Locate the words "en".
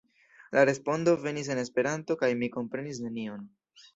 1.55-1.61